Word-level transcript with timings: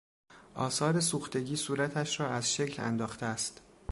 آثار 0.55 0.99
سوختگی 0.99 1.55
صورتش 1.55 2.19
را 2.19 2.29
از 2.29 2.53
شکل 2.55 2.83
انداخته 2.83 3.25
است. 3.25 3.61